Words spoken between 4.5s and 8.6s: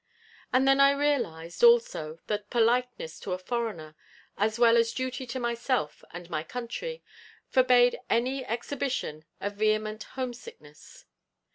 well as duty to myself and my country, forbade any